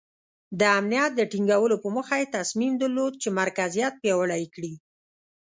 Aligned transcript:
د 0.59 0.61
امنیت 0.79 1.11
د 1.15 1.21
ټینګولو 1.31 1.75
په 1.83 1.87
موخه 1.95 2.15
یې 2.21 2.31
تصمیم 2.37 2.73
درلود 2.81 3.13
چې 3.21 3.29
مرکزیت 3.39 3.93
پیاوړی 4.01 4.43
کړي. 4.53 4.73